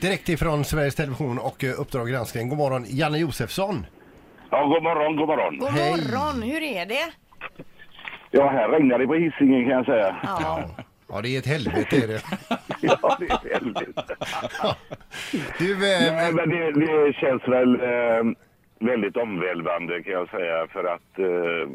direkt 0.00 0.28
ifrån 0.28 0.64
Sveriges 0.64 0.94
Television 0.94 1.38
och 1.38 1.64
eh, 1.64 1.80
Uppdrag 1.80 2.08
granskning. 2.08 2.48
God 2.48 2.58
morgon, 2.58 2.84
Janne 2.88 3.18
Josefsson. 3.18 3.86
Ja, 4.50 4.64
god 4.66 4.82
morgon, 4.82 5.16
god 5.16 5.28
morgon. 5.28 5.58
God 5.58 5.68
Hej. 5.70 5.90
morgon, 5.90 6.42
hur 6.42 6.62
är 6.62 6.86
det? 6.86 7.12
Ja, 8.30 8.50
här 8.50 8.68
regnar 8.68 8.98
det 8.98 9.06
på 9.06 9.14
Hisingen 9.14 9.64
kan 9.64 9.72
jag 9.72 9.86
säga. 9.86 10.16
Ja. 10.22 10.64
Ja, 11.12 11.20
det 11.22 11.28
är 11.34 11.38
ett 11.38 11.46
helvete 11.46 11.96
är 11.96 12.06
det. 12.08 12.22
Ja, 12.80 13.16
det 13.20 13.30
är 13.30 13.60
väldigt. 13.60 13.96
Du, 15.58 15.78
Nej, 15.78 16.28
eh, 16.28 16.34
men 16.34 16.48
det, 16.48 16.72
det 16.72 17.12
känns 17.12 17.42
väl 17.48 17.74
eh, 17.74 18.24
väldigt 18.80 19.16
omvälvande 19.16 20.02
kan 20.02 20.12
jag 20.12 20.30
säga 20.30 20.66
för 20.72 20.84
att 20.84 21.18
eh, 21.18 21.68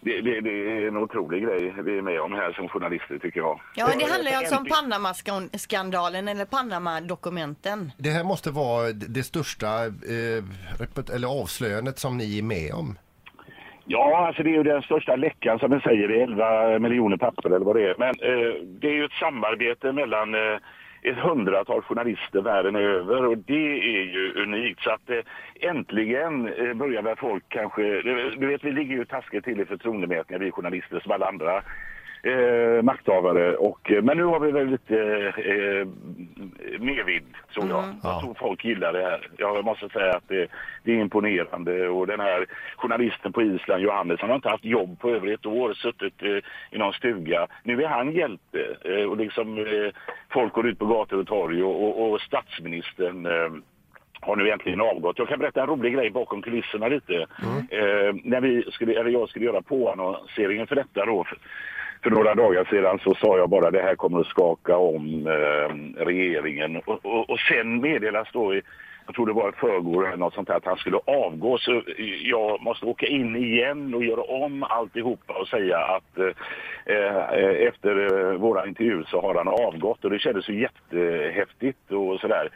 det, 0.00 0.20
det, 0.20 0.40
det 0.40 0.50
är 0.50 0.88
en 0.88 0.96
otrolig 0.96 1.42
grej 1.42 1.74
vi 1.84 1.98
är 1.98 2.02
med 2.02 2.20
om 2.20 2.32
här 2.32 2.52
som 2.52 2.68
journalister 2.68 3.18
tycker 3.18 3.40
jag. 3.40 3.60
Ja, 3.74 3.86
det 3.98 4.10
handlar 4.12 4.30
ju 4.30 4.36
alltså 4.36 4.56
om. 4.56 4.64
Panama-skandalen 4.64 6.28
eller 6.28 6.44
Panama-dokumenten. 6.44 7.92
det 7.98 8.10
här 8.10 8.24
måste 8.24 8.50
vara 8.50 8.92
det 8.92 9.22
största 9.22 9.86
eh, 9.86 11.14
eller 11.14 11.42
avslöjandet 11.42 11.98
som 11.98 12.16
ni 12.16 12.38
är 12.38 12.42
med 12.42 12.72
om. 12.74 12.98
Ja, 13.90 14.26
alltså 14.26 14.42
det 14.42 14.50
är 14.50 14.54
ju 14.54 14.62
den 14.62 14.82
största 14.82 15.16
läckan 15.16 15.58
som 15.58 15.70
vi 15.70 15.80
säger, 15.80 16.08
det 16.08 16.20
är 16.20 16.22
11 16.22 16.78
miljoner 16.78 17.16
papper 17.16 17.46
eller 17.50 17.66
vad 17.66 17.76
det 17.76 17.90
är. 17.90 17.94
Men 17.98 18.08
eh, 18.08 18.54
det 18.80 18.88
är 18.88 18.92
ju 18.92 19.04
ett 19.04 19.12
samarbete 19.12 19.92
mellan 19.92 20.34
eh, 20.34 20.58
ett 21.02 21.18
hundratal 21.18 21.82
journalister 21.82 22.40
världen 22.40 22.76
över 22.76 23.26
och 23.26 23.38
det 23.38 23.98
är 23.98 24.04
ju 24.04 24.32
unikt. 24.42 24.80
Så 24.80 24.90
att 24.90 25.10
eh, 25.10 25.70
äntligen 25.70 26.48
eh, 26.48 26.74
börjar 26.74 27.02
väl 27.02 27.16
folk 27.16 27.44
kanske, 27.48 27.82
du 28.38 28.46
vet 28.46 28.64
vi 28.64 28.72
ligger 28.72 28.96
ju 28.96 29.04
taskigt 29.04 29.44
till 29.44 29.60
i 29.60 29.64
förtroendemätningar 29.64 30.40
vi 30.40 30.50
journalister 30.50 31.00
som 31.00 31.12
alla 31.12 31.28
andra 31.28 31.62
eh, 32.22 32.82
makthavare. 32.82 33.56
Och, 33.56 33.90
eh, 33.90 34.02
men 34.02 34.16
nu 34.16 34.24
har 34.24 34.40
vi 34.40 34.50
väl 34.52 34.66
lite 34.66 34.96
eh, 35.36 35.86
medvind 36.80 37.34
tror 37.54 37.68
jag. 37.68 37.84
Jag 38.02 38.20
tror 38.20 38.34
folk 38.34 38.64
gillar 38.64 38.92
det 38.92 39.02
här. 39.02 39.28
Jag 39.36 39.64
måste 39.64 39.88
säga 39.88 40.16
att 40.16 40.28
det, 40.28 40.48
det 40.84 40.92
är 40.92 40.96
imponerande 41.00 41.88
och 41.88 42.06
den 42.06 42.20
här 42.20 42.46
journalisten 42.76 43.32
på 43.32 43.42
Island, 43.42 43.82
Johannes, 43.82 44.20
han 44.20 44.30
har 44.30 44.36
inte 44.36 44.48
haft 44.48 44.64
jobb 44.64 45.00
på 45.00 45.10
över 45.10 45.34
ett 45.34 45.46
år, 45.46 45.74
suttit 45.74 46.22
eh, 46.22 46.38
i 46.70 46.78
någon 46.78 46.92
stuga. 46.92 47.46
Nu 47.62 47.82
är 47.82 47.88
han 47.88 48.12
hjälte 48.12 48.76
eh, 48.84 49.04
och 49.04 49.16
liksom 49.16 49.58
eh, 49.58 49.92
folk 50.32 50.52
går 50.52 50.68
ut 50.68 50.78
på 50.78 50.86
gator 50.86 51.20
och 51.20 51.26
torg 51.26 51.62
och, 51.62 51.84
och, 51.84 52.12
och 52.12 52.20
statsministern 52.20 53.26
eh, 53.26 53.50
har 54.20 54.36
nu 54.36 54.50
äntligen 54.50 54.80
avgått. 54.80 55.18
Jag 55.18 55.28
kan 55.28 55.38
berätta 55.38 55.60
en 55.60 55.66
rolig 55.66 55.94
grej 55.94 56.10
bakom 56.10 56.42
kulisserna 56.42 56.88
lite. 56.88 57.14
Eh, 57.70 58.14
när 58.24 58.40
vi 58.40 58.64
skulle, 58.70 59.00
eller 59.00 59.10
jag 59.10 59.28
skulle 59.28 59.44
göra 59.44 59.62
påannonseringen 59.62 60.66
för 60.66 60.76
detta 60.76 61.04
då, 61.04 61.24
för, 62.08 62.16
några 62.16 62.34
dagar 62.34 62.64
sedan 62.64 62.98
så 62.98 63.14
sa 63.14 63.38
jag 63.38 63.48
bara 63.48 63.70
det 63.70 63.82
här 63.82 63.94
kommer 63.94 64.20
att 64.20 64.26
skaka 64.26 64.76
om 64.76 65.26
eh, 65.26 66.04
regeringen. 66.04 66.76
Och, 66.76 67.06
och, 67.06 67.30
och 67.30 67.38
sen 67.38 67.80
meddelas 67.80 68.28
då 68.32 68.54
i 68.54 68.62
jag 69.06 69.14
tror 69.14 69.26
det 69.26 69.32
var 69.32 69.48
ett 69.48 69.56
förrgår 69.56 70.06
eller 70.06 70.16
något 70.16 70.34
sånt 70.34 70.48
här, 70.48 70.56
att 70.56 70.64
han 70.64 70.76
skulle 70.76 70.96
avgå. 70.96 71.58
Så 71.58 71.82
jag 72.22 72.62
måste 72.62 72.86
åka 72.86 73.06
in 73.06 73.36
igen 73.36 73.94
och 73.94 74.04
göra 74.04 74.22
om 74.22 74.62
alltihopa 74.62 75.34
och 75.40 75.48
säga 75.48 75.78
att 75.78 76.18
eh, 76.18 76.96
eh 76.96 77.68
efter 77.68 77.94
eh, 77.96 78.38
våra 78.38 78.66
intervju 78.66 79.04
så 79.04 79.20
har 79.20 79.34
han 79.34 79.48
avgått. 79.48 80.04
Och 80.04 80.10
det 80.10 80.18
kändes 80.18 80.48
ju 80.48 80.60
jättehäftigt 80.60 81.92
och 81.92 82.20
sådär. 82.20 82.48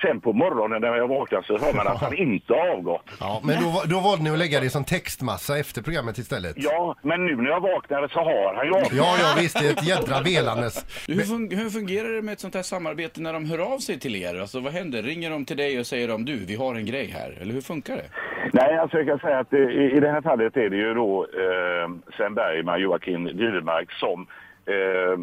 Sen 0.00 0.20
på 0.20 0.32
morgonen 0.32 0.80
när 0.80 0.96
jag 0.96 1.08
vaknade 1.08 1.46
så 1.46 1.58
hör 1.58 1.72
man 1.72 1.86
att 1.86 2.00
han 2.00 2.16
inte 2.16 2.52
har 2.54 2.68
avgått. 2.68 3.10
Ja, 3.20 3.40
men 3.44 3.62
då, 3.62 3.82
då 3.86 4.00
valde 4.00 4.24
ni 4.24 4.30
att 4.30 4.38
lägga 4.38 4.60
det 4.60 4.70
som 4.70 4.84
textmassa 4.84 5.58
efter 5.58 5.82
programmet 5.82 6.18
istället. 6.18 6.54
Ja, 6.56 6.96
men 7.02 7.26
nu 7.26 7.36
när 7.36 7.50
jag 7.50 7.60
vaknade 7.60 8.08
så 8.08 8.18
har 8.18 8.54
han 8.54 8.66
ju 8.66 8.72
avgått. 8.72 8.92
Ja, 8.92 9.14
ja 9.20 9.34
visst, 9.40 9.60
det 9.60 9.66
är 9.68 9.72
ett 9.72 9.88
jädra 9.88 10.20
velandes. 10.20 11.06
Hur, 11.08 11.14
fun- 11.14 11.56
hur 11.56 11.70
fungerar 11.70 12.08
det 12.16 12.22
med 12.22 12.32
ett 12.32 12.40
sånt 12.40 12.54
här 12.54 12.62
samarbete 12.62 13.20
när 13.20 13.32
de 13.32 13.44
hör 13.50 13.74
av 13.74 13.78
sig 13.78 13.98
till 14.00 14.16
er? 14.16 14.40
Alltså 14.40 14.60
vad 14.60 14.72
händer? 14.72 15.02
Ringer 15.02 15.30
de 15.30 15.44
till 15.44 15.56
dig 15.56 15.78
och 15.80 15.86
säger 15.86 16.08
de 16.08 16.24
du, 16.24 16.44
vi 16.46 16.56
har 16.56 16.74
en 16.74 16.86
grej 16.86 17.10
här? 17.10 17.38
Eller 17.40 17.54
hur 17.54 17.60
funkar 17.60 17.96
det? 17.96 18.06
Nej, 18.52 18.78
alltså 18.78 18.96
jag 18.96 19.06
kan 19.06 19.18
säga 19.18 19.38
att 19.38 19.52
i, 19.52 19.90
i 19.96 20.00
det 20.00 20.10
här 20.10 20.20
fallet 20.22 20.56
är 20.56 20.70
det 20.70 20.76
ju 20.76 20.94
då 20.94 21.22
eh, 21.24 22.14
Sven 22.16 22.34
Bergman, 22.34 22.80
Joakim 22.80 23.24
Dyremark 23.24 23.92
som 23.92 24.26
eh, 24.66 25.18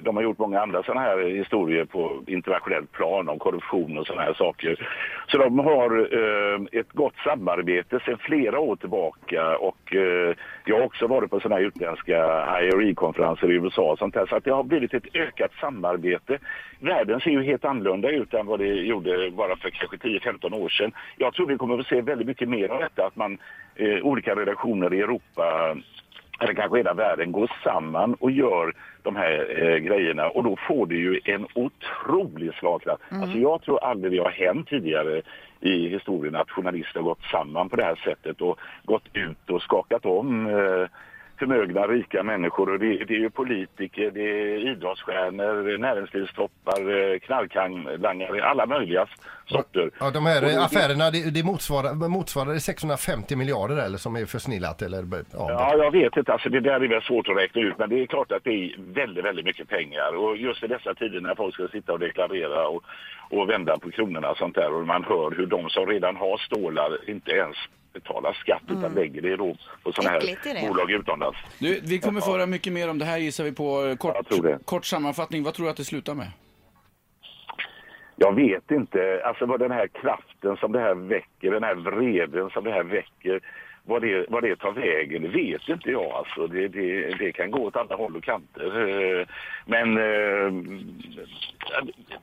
de 0.00 0.16
har 0.16 0.22
gjort 0.22 0.38
många 0.38 0.60
andra 0.60 0.82
sådana 0.82 1.00
här 1.00 1.18
historier 1.18 1.84
på 1.84 2.22
internationellt 2.26 2.92
plan 2.92 3.28
om 3.28 3.38
korruption 3.38 3.98
och 3.98 4.06
sådana 4.06 4.22
här 4.22 4.34
saker. 4.34 4.88
Så 5.28 5.38
de 5.38 5.58
har 5.58 6.14
eh, 6.14 6.80
ett 6.80 6.92
gott 6.92 7.14
samarbete 7.24 8.00
sedan 8.04 8.18
flera 8.18 8.58
år 8.58 8.76
tillbaka 8.76 9.56
och 9.56 9.94
eh, 9.94 10.34
jag 10.64 10.76
har 10.76 10.84
också 10.84 11.06
varit 11.06 11.30
på 11.30 11.40
sådana 11.40 11.60
här 11.60 11.66
utländska 11.66 12.16
IRE-konferenser 12.62 13.50
i 13.50 13.54
USA 13.54 13.92
och 13.92 13.98
sånt 13.98 14.14
här 14.14 14.26
Så 14.26 14.36
att 14.36 14.44
det 14.44 14.50
har 14.50 14.64
blivit 14.64 14.94
ett 14.94 15.16
ökat 15.16 15.52
samarbete. 15.60 16.38
Världen 16.80 17.20
ser 17.20 17.30
ju 17.30 17.42
helt 17.42 17.64
annorlunda 17.64 18.10
ut 18.10 18.34
än 18.34 18.46
vad 18.46 18.58
det 18.58 18.66
gjorde 18.66 19.30
bara 19.30 19.56
för 19.56 19.70
kanske 19.70 19.96
10-15 19.96 20.54
år 20.54 20.68
sedan. 20.68 20.92
Jag 21.16 21.34
tror 21.34 21.46
vi 21.46 21.56
kommer 21.56 21.78
att 21.78 21.86
se 21.86 22.00
väldigt 22.00 22.26
mycket 22.26 22.48
mer 22.48 22.68
av 22.68 22.80
detta, 22.80 23.06
att 23.06 23.16
man 23.16 23.38
eh, 23.76 24.02
olika 24.02 24.34
redaktioner 24.34 24.94
i 24.94 25.00
Europa 25.00 25.76
eller 26.38 26.54
kanske 26.54 26.76
hela 26.76 26.94
världen 26.94 27.32
går 27.32 27.50
samman 27.64 28.14
och 28.14 28.30
gör 28.30 28.72
de 29.02 29.16
här 29.16 29.62
eh, 29.62 29.76
grejerna 29.76 30.28
och 30.28 30.44
då 30.44 30.56
får 30.68 30.86
det 30.86 30.94
ju 30.94 31.20
en 31.24 31.46
otrolig 31.54 32.54
slagkraft. 32.54 33.02
Alltså 33.10 33.38
jag 33.38 33.62
tror 33.62 33.84
aldrig 33.84 34.12
det 34.12 34.18
har 34.18 34.30
hänt 34.30 34.68
tidigare 34.68 35.22
i 35.60 35.88
historien 35.88 36.36
att 36.36 36.50
journalister 36.50 37.00
har 37.00 37.08
gått 37.08 37.22
samman 37.32 37.68
på 37.68 37.76
det 37.76 37.84
här 37.84 38.00
sättet 38.04 38.40
och 38.40 38.58
gått 38.84 39.04
ut 39.12 39.50
och 39.50 39.62
skakat 39.62 40.06
om 40.06 40.46
eh, 40.46 40.88
förmögna, 41.38 41.86
rika 41.86 42.22
människor. 42.22 42.72
Och 42.72 42.78
det, 42.78 43.04
det 43.04 43.14
är 43.14 43.18
ju 43.18 43.30
politiker, 43.30 44.10
det 44.10 44.20
är 44.20 44.70
idrottsstjärnor, 44.72 45.78
näringslivstoppar, 45.78 47.18
knarklangare, 47.18 48.44
alla 48.44 48.66
möjliga 48.66 49.06
sorter. 49.46 49.90
Ja, 50.00 50.10
de 50.10 50.26
här 50.26 50.40
det- 50.40 50.64
affärerna, 50.64 51.10
det, 51.10 51.30
det 51.30 51.42
motsvarar, 51.42 52.08
motsvarar 52.08 52.52
det 52.52 52.60
650 52.60 53.36
miljarder 53.36 53.76
eller 53.76 53.98
som 53.98 54.16
är 54.16 54.26
försnillat 54.26 54.82
eller 54.82 55.04
ja, 55.12 55.24
Ja, 55.32 55.76
jag 55.76 55.90
vet 55.90 56.16
inte. 56.16 56.32
Alltså, 56.32 56.48
det 56.48 56.60
där 56.60 56.80
är 56.80 56.88
väl 56.88 57.02
svårt 57.02 57.28
att 57.28 57.36
räkna 57.36 57.60
ut, 57.62 57.78
men 57.78 57.88
det 57.90 58.02
är 58.02 58.06
klart 58.06 58.32
att 58.32 58.44
det 58.44 58.50
är 58.50 58.74
väldigt, 58.78 59.24
väldigt 59.24 59.44
mycket 59.44 59.68
pengar. 59.68 60.16
Och 60.16 60.36
just 60.36 60.62
i 60.64 60.66
dessa 60.66 60.94
tider 60.94 61.20
när 61.20 61.34
folk 61.34 61.54
ska 61.54 61.68
sitta 61.68 61.92
och 61.92 61.98
deklarera 61.98 62.68
och, 62.68 62.84
och 63.30 63.48
vända 63.50 63.78
på 63.78 63.90
kronorna 63.90 64.30
och 64.30 64.36
sånt 64.36 64.54
där 64.54 64.72
och 64.72 64.86
man 64.86 65.04
hör 65.04 65.30
hur 65.36 65.46
de 65.46 65.70
som 65.70 65.86
redan 65.86 66.16
har 66.16 66.38
stålar 66.38 67.10
inte 67.10 67.30
ens 67.30 67.56
betalar 68.02 68.32
skatt 68.32 68.62
utan 68.68 68.94
lägger 68.94 69.22
det 69.22 69.36
då 69.36 69.56
på 69.82 69.92
sådana 69.92 70.10
här 70.10 70.68
bolag 70.68 70.90
utomlands. 70.90 71.38
Du, 71.58 71.80
vi 71.84 71.98
kommer 71.98 72.20
få 72.20 72.32
höra 72.32 72.46
mycket 72.46 72.72
mer 72.72 72.90
om 72.90 72.98
det 72.98 73.04
här 73.04 73.18
gissar 73.18 73.44
vi 73.44 73.52
på. 73.52 73.96
Kort, 73.98 74.14
Jag 74.14 74.26
tror 74.28 74.42
det. 74.42 74.58
kort 74.64 74.84
sammanfattning, 74.84 75.42
vad 75.42 75.54
tror 75.54 75.64
du 75.66 75.70
att 75.70 75.76
det 75.76 75.84
slutar 75.84 76.14
med? 76.14 76.26
Jag 78.16 78.34
vet 78.34 78.70
inte, 78.70 79.22
alltså 79.24 79.46
vad 79.46 79.60
den 79.60 79.70
här 79.70 79.86
kraften 79.88 80.56
som 80.56 80.72
det 80.72 80.80
här 80.80 80.94
väcker, 80.94 81.50
den 81.50 81.62
här 81.62 81.74
vreden 81.74 82.50
som 82.50 82.64
det 82.64 82.70
här 82.72 82.82
väcker, 82.84 83.40
vad 83.84 84.02
det, 84.02 84.26
vad 84.28 84.42
det 84.42 84.56
tar 84.56 84.72
vägen, 84.72 85.22
det 85.22 85.28
vet 85.28 85.68
inte 85.68 85.90
jag. 85.90 86.12
Alltså, 86.12 86.46
det, 86.46 86.68
det, 86.68 87.10
det 87.18 87.32
kan 87.32 87.50
gå 87.50 87.64
åt 87.64 87.76
alla 87.76 87.96
håll 87.96 88.16
och 88.16 88.24
kanter. 88.24 88.88
Eh, 89.20 89.26
Men 89.66 89.96
eh, 89.98 90.52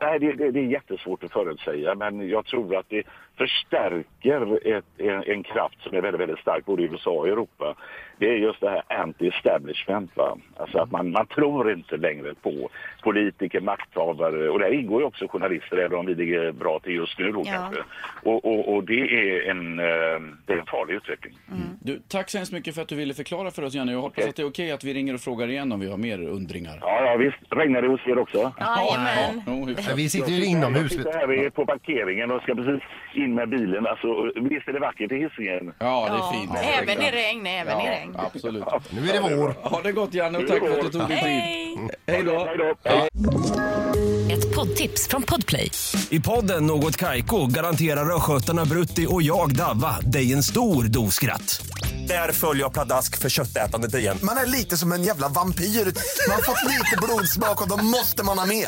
nej, 0.02 0.20
det, 0.20 0.34
det, 0.34 0.52
det 0.52 0.60
är 0.60 0.64
jättesvårt 0.64 1.24
att 1.24 1.32
förutsäga, 1.32 1.96
men 1.96 2.30
jag 2.30 2.46
tror 2.46 2.76
att 2.76 2.90
det 2.90 3.04
förstärker 3.38 4.68
ett, 4.78 4.86
en, 4.98 5.24
en 5.24 5.44
kraft 5.44 5.82
som 5.84 5.96
är 5.98 6.02
väldigt, 6.02 6.22
väldigt 6.22 6.40
stark 6.40 6.66
både 6.66 6.82
i 6.84 6.86
USA 6.86 7.12
och 7.12 7.28
Europa. 7.28 7.76
Det 8.18 8.30
är 8.30 8.36
just 8.38 8.62
det 8.62 8.70
här 8.70 8.84
anti-establishment. 9.06 10.10
Va? 10.16 10.38
Alltså 10.58 10.78
att 10.78 10.92
man, 10.92 11.12
man 11.12 11.28
tror 11.28 11.72
inte 11.72 11.98
längre 11.98 12.34
på 12.42 12.70
politiker, 13.04 13.62
makthavare 13.62 14.50
och 14.50 14.60
där 14.60 14.74
ingår 14.74 15.02
ju 15.02 15.08
också 15.08 15.28
journalister 15.28 15.78
även 15.78 16.00
om 16.00 16.06
vi 16.06 16.16
ligger 16.16 16.52
bra 16.52 16.80
till 16.80 16.94
just 16.96 17.20
nu 17.20 17.32
då 17.32 17.44
Ja. 17.46 17.52
kanske. 17.52 17.82
Och, 18.24 18.46
och, 18.46 18.74
och 18.76 18.84
det 18.84 19.00
är 19.02 19.50
en, 19.52 19.80
eh, 19.80 19.86
det 20.46 20.54
är 20.54 20.58
en 20.58 20.66
farlig 20.66 20.94
utveckling. 20.96 21.34
Du, 21.82 22.00
tack 22.08 22.30
så 22.30 22.38
hemskt 22.38 22.54
mycket 22.54 22.76
för 22.76 22.82
att 22.82 22.88
du 22.88 22.96
ville 22.96 23.14
förklara 23.14 23.52
för 23.52 23.64
oss 23.64 23.74
Janne. 23.76 23.92
Jag 23.92 24.02
hoppas 24.02 24.18
Okej. 24.18 24.30
att 24.30 24.36
det 24.36 24.42
är 24.42 24.48
okej 24.48 24.72
att 24.72 24.84
vi 24.84 24.94
ringer 24.94 25.14
och 25.14 25.22
frågar 25.22 25.48
igen 25.48 25.72
om 25.72 25.80
vi 25.80 25.90
har 25.90 25.98
mer 25.98 26.22
undringar. 26.30 26.78
Ja, 26.82 27.02
ja 27.06 27.18
visst. 27.18 27.38
Regnar 27.50 27.82
det 27.82 27.88
hos 27.88 28.08
er 28.08 28.18
också? 28.18 28.52
Jajamän. 28.60 29.42
Jo, 29.47 29.66
hyfsat. 29.67 29.95
Vi 29.95 30.09
sitter 30.09 30.31
ju 30.31 30.45
inomhus. 30.45 30.92
Jag 30.92 30.92
sitter 30.92 31.13
här 31.13 31.47
i- 31.47 31.50
på 31.51 31.65
parkeringen 31.65 32.31
och 32.31 32.42
ska 32.42 32.56
precis 32.56 32.83
in 33.15 33.36
med 33.36 33.50
bilen. 33.50 33.88
Alltså, 33.88 34.07
visst 34.50 34.68
är 34.68 34.74
det 34.74 34.80
vackert 34.80 35.12
i 35.12 35.15
Hisingen? 35.15 35.74
Ja, 35.80 36.06
det 36.09 36.15
är 36.15 36.18
Ja, 36.18 36.33
fint. 36.33 36.51
även 36.81 37.01
i 37.07 37.12
regn, 37.12 37.45
även 37.47 37.80
i 37.81 37.88
regn. 37.89 38.15
Absolut. 38.18 38.63
Nu 38.89 39.09
är 39.09 39.13
det 39.13 39.36
vår. 39.36 39.56
Ha 39.69 39.81
det 39.81 39.92
gott 39.92 40.13
Janne 40.13 40.38
och 40.38 40.47
tack 40.47 40.59
för 40.59 40.69
att 40.80 40.81
du 40.92 41.00
tog 41.00 41.07
dig 41.07 41.18
tid. 41.18 41.27
Hej! 41.27 41.77
Hej 42.07 42.24
då. 42.24 42.45
Hej 42.45 42.57
då. 42.57 42.75
Ett 44.33 44.56
poddtips 44.56 45.07
från 45.07 45.24
Podplay. 45.24 45.71
I 46.09 46.19
podden 46.19 46.65
Något 46.68 46.98
Kaiko 46.98 47.45
garanterar 47.48 48.15
östgötarna 48.15 48.65
Brutti 48.65 49.07
och 49.09 49.21
jag, 49.21 49.56
Davva, 49.56 50.00
dig 50.00 50.33
en 50.33 50.44
stor 50.44 50.83
dos 50.83 51.13
skratt. 51.15 51.65
Där 52.07 52.31
följer 52.31 52.63
jag 52.63 52.74
pladask 52.74 53.21
för 53.21 53.30
köttätandet 53.30 53.95
igen. 53.95 54.18
Man 54.24 54.38
är 54.38 54.45
lite 54.45 54.77
som 54.77 54.91
en 54.91 55.03
jävla 55.03 55.27
vampyr. 55.27 55.63
Man 56.27 56.36
har 56.36 56.41
fått 56.44 56.63
lite 56.71 56.98
blodsmak 57.03 57.62
och 57.62 57.69
då 57.69 57.83
måste 57.83 58.24
man 58.25 58.38
ha 58.38 58.45
mer. 58.45 58.68